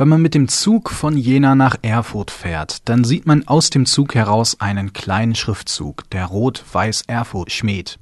Wenn 0.00 0.08
man 0.08 0.22
mit 0.22 0.32
dem 0.32 0.48
Zug 0.48 0.88
von 0.88 1.14
Jena 1.14 1.54
nach 1.54 1.76
Erfurt 1.82 2.30
fährt, 2.30 2.88
dann 2.88 3.04
sieht 3.04 3.26
man 3.26 3.46
aus 3.46 3.68
dem 3.68 3.84
Zug 3.84 4.14
heraus 4.14 4.58
einen 4.58 4.94
kleinen 4.94 5.34
Schriftzug, 5.34 6.08
der 6.08 6.24
Rot-Weiß 6.24 7.02
Erfurt 7.06 7.52
schmäht. 7.52 7.98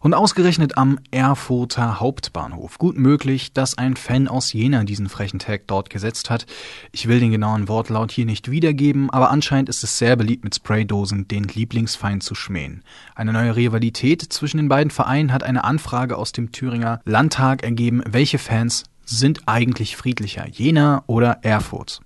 Und 0.00 0.12
ausgerechnet 0.12 0.76
am 0.76 0.98
Erfurter 1.10 1.98
Hauptbahnhof. 1.98 2.76
Gut 2.76 2.98
möglich, 2.98 3.54
dass 3.54 3.78
ein 3.78 3.96
Fan 3.96 4.28
aus 4.28 4.52
Jena 4.52 4.84
diesen 4.84 5.08
frechen 5.08 5.38
Tag 5.38 5.62
dort 5.66 5.88
gesetzt 5.88 6.28
hat. 6.28 6.44
Ich 6.92 7.08
will 7.08 7.20
den 7.20 7.30
genauen 7.30 7.68
Wortlaut 7.68 8.12
hier 8.12 8.26
nicht 8.26 8.50
wiedergeben, 8.50 9.08
aber 9.08 9.30
anscheinend 9.30 9.70
ist 9.70 9.82
es 9.82 9.96
sehr 9.96 10.14
beliebt, 10.14 10.44
mit 10.44 10.56
Spraydosen 10.56 11.26
den 11.26 11.44
Lieblingsfeind 11.44 12.22
zu 12.22 12.34
schmähen. 12.34 12.82
Eine 13.14 13.32
neue 13.32 13.56
Rivalität 13.56 14.20
zwischen 14.30 14.58
den 14.58 14.68
beiden 14.68 14.90
Vereinen 14.90 15.32
hat 15.32 15.42
eine 15.42 15.64
Anfrage 15.64 16.18
aus 16.18 16.32
dem 16.32 16.52
Thüringer 16.52 17.00
Landtag 17.06 17.62
ergeben, 17.62 18.02
welche 18.06 18.36
Fans 18.36 18.84
sind 19.08 19.42
eigentlich 19.46 19.96
friedlicher, 19.96 20.46
Jena 20.48 21.02
oder 21.06 21.38
Erfurt? 21.42 22.00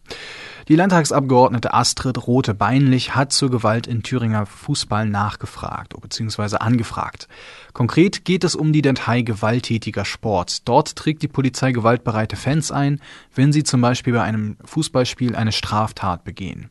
Die 0.69 0.77
Landtagsabgeordnete 0.77 1.75
Astrid 1.75 2.27
Rote-Beinlich 2.27 3.17
hat 3.17 3.33
zur 3.33 3.51
Gewalt 3.51 3.89
in 3.89 4.05
Thüringer 4.05 4.47
Fußball 4.47 5.07
nachgefragt 5.07 5.95
bzw. 6.01 6.57
angefragt. 6.59 7.27
Konkret 7.73 8.25
geht 8.25 8.45
es 8.45 8.55
um 8.55 8.73
die 8.73 8.83
Datei 8.83 9.23
gewalttätiger 9.23 10.05
Sport. 10.05 10.69
Dort 10.69 10.95
trägt 10.95 11.23
die 11.23 11.29
Polizei 11.29 11.73
gewaltbereite 11.73 12.37
Fans 12.37 12.71
ein, 12.71 13.01
wenn 13.35 13.53
sie 13.53 13.65
zum 13.65 13.81
Beispiel 13.81 14.13
bei 14.13 14.23
einem 14.23 14.57
Fußballspiel 14.65 15.35
eine 15.35 15.53
Straftat 15.53 16.23
begehen. 16.23 16.71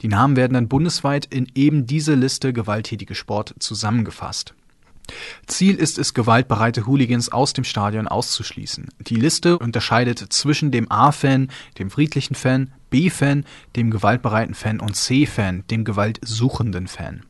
Die 0.00 0.08
Namen 0.08 0.36
werden 0.36 0.54
dann 0.54 0.68
bundesweit 0.68 1.26
in 1.26 1.46
eben 1.54 1.86
diese 1.86 2.14
Liste 2.14 2.52
gewalttätige 2.52 3.14
Sport 3.14 3.54
zusammengefasst. 3.58 4.54
Ziel 5.46 5.76
ist 5.76 5.98
es, 5.98 6.14
gewaltbereite 6.14 6.86
Hooligans 6.86 7.30
aus 7.30 7.52
dem 7.52 7.64
Stadion 7.64 8.08
auszuschließen. 8.08 8.88
Die 9.00 9.16
Liste 9.16 9.58
unterscheidet 9.58 10.18
zwischen 10.32 10.70
dem 10.70 10.90
A-Fan, 10.90 11.48
dem 11.78 11.90
friedlichen 11.90 12.34
Fan, 12.34 12.72
B-Fan, 12.90 13.44
dem 13.76 13.90
gewaltbereiten 13.90 14.54
Fan 14.54 14.80
und 14.80 14.96
C-Fan, 14.96 15.64
dem 15.70 15.84
gewaltsuchenden 15.84 16.88
Fan. 16.88 17.24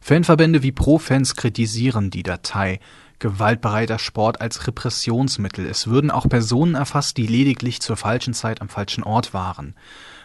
Fanverbände 0.00 0.62
wie 0.62 0.72
Pro-Fans 0.72 1.36
kritisieren 1.36 2.10
die 2.10 2.22
Datei 2.22 2.80
gewaltbereiter 3.18 3.98
Sport 3.98 4.40
als 4.40 4.66
Repressionsmittel. 4.66 5.66
Es 5.66 5.86
würden 5.86 6.10
auch 6.10 6.28
Personen 6.28 6.74
erfasst, 6.74 7.16
die 7.16 7.26
lediglich 7.26 7.80
zur 7.80 7.96
falschen 7.96 8.34
Zeit 8.34 8.60
am 8.60 8.68
falschen 8.68 9.02
Ort 9.02 9.32
waren. 9.32 9.74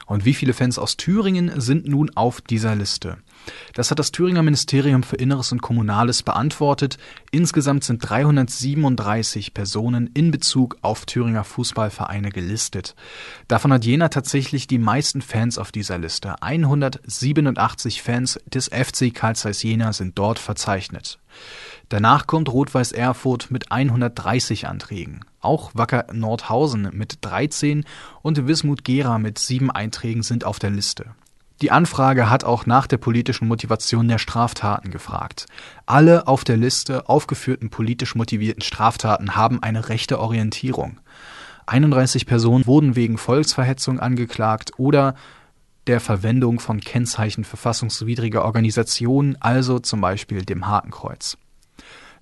Und 0.09 0.25
wie 0.25 0.33
viele 0.33 0.53
Fans 0.53 0.79
aus 0.79 0.97
Thüringen 0.97 1.61
sind 1.61 1.87
nun 1.87 2.09
auf 2.15 2.41
dieser 2.41 2.75
Liste? 2.75 3.19
Das 3.75 3.91
hat 3.91 3.99
das 3.99 4.11
Thüringer 4.11 4.41
Ministerium 4.41 5.03
für 5.03 5.15
Inneres 5.15 5.51
und 5.51 5.61
Kommunales 5.61 6.23
beantwortet. 6.23 6.97
Insgesamt 7.31 7.83
sind 7.83 7.99
337 7.99 9.53
Personen 9.53 10.09
in 10.15 10.31
Bezug 10.31 10.77
auf 10.81 11.05
Thüringer 11.05 11.43
Fußballvereine 11.43 12.31
gelistet. 12.31 12.95
Davon 13.47 13.71
hat 13.71 13.85
Jena 13.85 14.09
tatsächlich 14.09 14.65
die 14.65 14.79
meisten 14.79 15.21
Fans 15.21 15.59
auf 15.59 15.71
dieser 15.71 15.99
Liste. 15.99 16.41
187 16.41 18.01
Fans 18.01 18.39
des 18.47 18.69
FC 18.69 19.13
Karl 19.13 19.35
Zeiss 19.35 19.61
Jena 19.61 19.93
sind 19.93 20.17
dort 20.17 20.39
verzeichnet. 20.39 21.19
Danach 21.89 22.27
kommt 22.27 22.49
Rot-Weiß 22.49 22.91
Erfurt 22.91 23.49
mit 23.49 23.71
130 23.71 24.67
Anträgen. 24.67 25.25
Auch 25.41 25.71
Wacker 25.73 26.05
Nordhausen 26.13 26.89
mit 26.93 27.17
13 27.21 27.83
und 28.21 28.47
Wismut 28.47 28.83
Gera 28.83 29.17
mit 29.17 29.39
sieben 29.39 29.71
Einträgen 29.71 30.21
sind 30.21 30.45
auf 30.45 30.59
der 30.59 30.69
Liste. 30.69 31.07
Die 31.61 31.71
Anfrage 31.71 32.29
hat 32.29 32.43
auch 32.43 32.67
nach 32.67 32.85
der 32.87 32.97
politischen 32.97 33.47
Motivation 33.47 34.07
der 34.07 34.19
Straftaten 34.19 34.91
gefragt. 34.91 35.47
Alle 35.87 36.27
auf 36.27 36.43
der 36.43 36.57
Liste 36.57 37.09
aufgeführten 37.09 37.69
politisch 37.69 38.15
motivierten 38.15 38.61
Straftaten 38.61 39.35
haben 39.35 39.61
eine 39.61 39.89
rechte 39.89 40.19
Orientierung. 40.19 40.99
31 41.65 42.27
Personen 42.27 42.65
wurden 42.65 42.95
wegen 42.95 43.17
Volksverhetzung 43.17 43.99
angeklagt 43.99 44.71
oder 44.77 45.15
der 45.87 45.99
Verwendung 45.99 46.59
von 46.59 46.79
Kennzeichen 46.79 47.43
verfassungswidriger 47.43 48.45
Organisationen, 48.45 49.35
also 49.41 49.79
zum 49.79 50.01
Beispiel 50.01 50.45
dem 50.45 50.67
Hakenkreuz. 50.67 51.37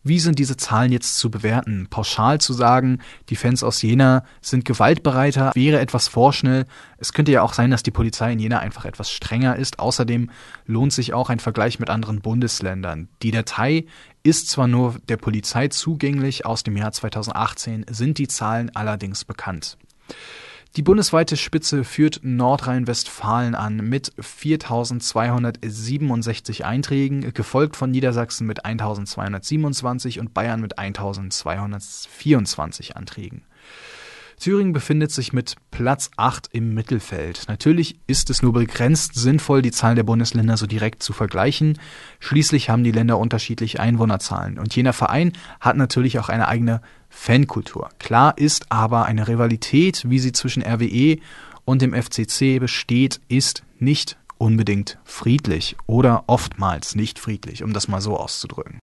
Wie 0.07 0.19
sind 0.19 0.40
diese 0.40 0.56
Zahlen 0.56 0.94
jetzt 0.94 1.18
zu 1.18 1.29
bewerten? 1.29 1.88
Pauschal 1.90 2.40
zu 2.40 2.53
sagen, 2.53 3.00
die 3.28 3.35
Fans 3.35 3.62
aus 3.62 3.81
Jena 3.81 4.23
sind 4.40 4.63
gewaltbereiter, 4.63 5.51
wäre 5.53 5.81
etwas 5.81 6.07
vorschnell. 6.07 6.66
Es 6.97 7.12
könnte 7.12 7.34
ja 7.34 7.41
auch 7.41 7.51
sein, 7.51 7.72
dass 7.72 7.84
die 7.84 7.91
Polizei 7.91 8.31
in 8.31 8.40
Jena 8.40 8.59
einfach 8.59 8.85
etwas 8.85 9.12
strenger 9.12 9.57
ist. 9.57 9.79
Außerdem 9.79 10.29
lohnt 10.66 10.94
sich 10.94 11.13
auch 11.13 11.29
ein 11.29 11.40
Vergleich 11.40 11.79
mit 11.79 11.90
anderen 11.90 12.22
Bundesländern. 12.22 13.09
Die 13.22 13.31
Datei 13.31 13.85
ist 14.23 14.50
zwar 14.50 14.67
nur 14.67 14.96
der 15.09 15.17
Polizei 15.17 15.67
zugänglich 15.67 16.46
aus 16.46 16.63
dem 16.63 16.78
Jahr 16.78 16.94
2018, 16.94 17.85
sind 17.90 18.17
die 18.17 18.29
Zahlen 18.29 18.73
allerdings 18.73 19.25
bekannt. 19.25 19.78
Die 20.75 20.83
bundesweite 20.83 21.38
Spitze 21.38 21.83
führt 21.83 22.19
Nordrhein-Westfalen 22.23 23.55
an 23.55 23.78
mit 23.78 24.13
4.267 24.19 26.63
Einträgen, 26.63 27.33
gefolgt 27.33 27.75
von 27.75 27.89
Niedersachsen 27.89 28.45
mit 28.45 28.63
1.227 28.66 30.19
und 30.19 30.33
Bayern 30.33 30.61
mit 30.61 30.78
1.224 30.78 32.94
Anträgen. 32.94 33.44
Thüringen 34.39 34.71
befindet 34.71 35.11
sich 35.11 35.33
mit 35.33 35.55
Platz 35.71 36.11
8 36.15 36.49
im 36.51 36.75
Mittelfeld. 36.75 37.45
Natürlich 37.47 37.99
ist 38.05 38.29
es 38.29 38.43
nur 38.43 38.53
begrenzt 38.53 39.15
sinnvoll, 39.15 39.63
die 39.63 39.71
Zahlen 39.71 39.95
der 39.95 40.03
Bundesländer 40.03 40.57
so 40.57 40.67
direkt 40.67 41.01
zu 41.01 41.11
vergleichen. 41.11 41.79
Schließlich 42.19 42.69
haben 42.69 42.83
die 42.83 42.91
Länder 42.91 43.17
unterschiedliche 43.17 43.79
Einwohnerzahlen. 43.79 44.59
Und 44.59 44.75
jener 44.75 44.93
Verein 44.93 45.33
hat 45.59 45.75
natürlich 45.75 46.19
auch 46.19 46.29
eine 46.29 46.47
eigene 46.47 46.81
Fankultur. 47.09 47.89
Klar 47.97 48.37
ist 48.37 48.71
aber, 48.71 49.05
eine 49.05 49.27
Rivalität, 49.27 50.07
wie 50.07 50.19
sie 50.19 50.33
zwischen 50.33 50.61
RWE 50.61 51.17
und 51.65 51.81
dem 51.81 51.93
FCC 51.93 52.59
besteht, 52.59 53.19
ist 53.27 53.63
nicht 53.79 54.17
unbedingt 54.37 54.99
friedlich 55.03 55.75
oder 55.87 56.25
oftmals 56.27 56.93
nicht 56.93 57.17
friedlich, 57.17 57.63
um 57.63 57.73
das 57.73 57.87
mal 57.87 58.01
so 58.01 58.17
auszudrücken. 58.17 58.75